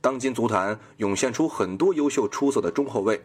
[0.00, 3.20] 当今足坛涌现出很多优秀出色的中后卫，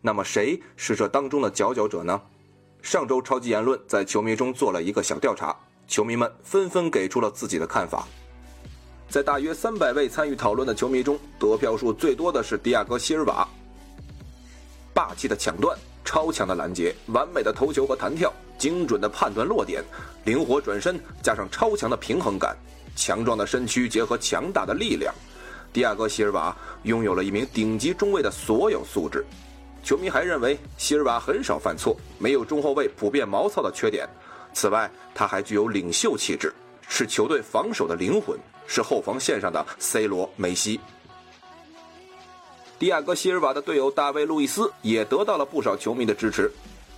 [0.00, 2.20] 那么谁是这当中的佼佼者呢？
[2.82, 5.54] 上周超级言论在球迷中做了一个小调查，
[5.86, 8.06] 球迷们纷纷给出了自己的看法。
[9.08, 13.46] 在大约三百位参与讨论的球迷中，得票数最多的是迪亚哥希尔瓦。
[14.94, 19.84] 霸气的抢断、超强的拦截、完美的头球和弹跳、精准的判断落点、
[20.24, 22.56] 灵活转身，加上超强的平衡感、
[22.96, 25.14] 强壮的身躯结合强大的力量，
[25.72, 29.24] 迪亚哥希尔瓦拥有了一名顶级中卫的所有素质。
[29.82, 34.08] 球迷还认为希尔瓦很少犯错，没有中后卫普遍毛糙的缺点。
[34.52, 36.52] 此外，他还具有领袖气质，
[36.88, 40.80] 是球队防守的灵魂，是后防线上的 C 罗、梅西。
[42.78, 46.50] 迪亚哥·希尔瓦的队友大卫·路易斯也得到了不少球迷的支持。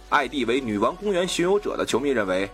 [0.08, 2.48] 艾蒂为女王公园巡游者的球迷认为，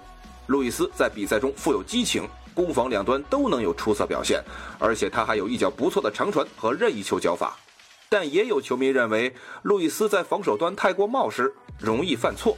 [0.47, 4.43] 路易斯在比赛中富有激情，攻防两端都能有出色表现，
[4.79, 7.57] 而且他还有一脚不错的长传和任意球脚法。
[8.09, 12.57] 但也有球迷认为，路易斯在防守端太过冒失，容易犯错。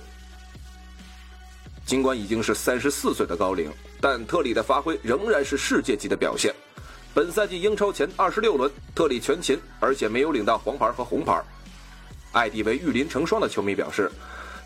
[1.86, 6.54] 尽管已经是三十四岁的高龄，但特里的发挥仍然是世界级的表现。
[7.14, 11.40] 本赛季英超前二十六轮，特里全勤，而且没有领到黄牌和红牌。
[12.32, 14.10] 艾迪为玉林成双的球迷表示，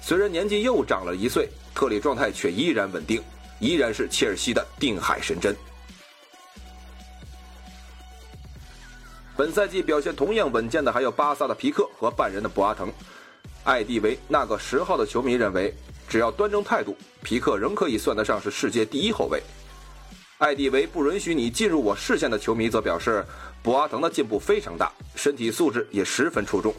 [0.03, 3.23] 虽然年纪又长了一岁，特里状态却依然稳定，
[3.61, 5.55] 依然是切尔西的定海神针。
[9.37, 12.93] 本赛季表现同样稳健的还有巴萨的皮克和半人的博阿滕。
[13.65, 15.73] 艾迪维那个十号的球迷认为，
[16.09, 19.43] 只要端正态度，皮克仍可以算得上是世界第一后卫。
[20.39, 23.25] 艾蒂维不允许你进入我视线的球迷则表示，
[23.63, 26.75] 博阿滕的进步非常大，身体素质也十分出众。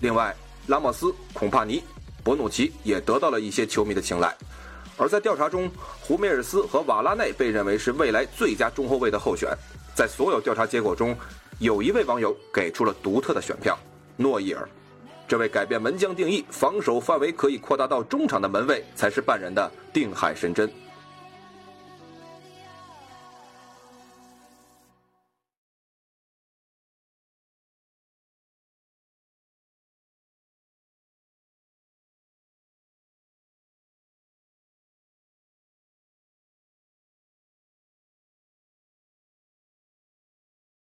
[0.00, 0.34] 另外，
[0.68, 1.82] 拉莫斯、孔帕尼、
[2.22, 4.36] 博努奇也得到了一些球迷的青睐。
[5.00, 9.48] 而在调查中，胡梅尔斯和瓦拉内被认为是未来最佳中后卫的候选。
[9.94, 11.16] 在所有调查结果中，
[11.58, 13.78] 有一位网友给出了独特的选票——
[14.18, 14.68] 诺伊尔。
[15.26, 20.70] 这位改变门将定义、防守范围可以扩大到中场的门卫，才是半人的定海神针。